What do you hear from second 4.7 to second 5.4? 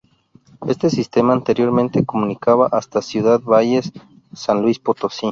Potosí.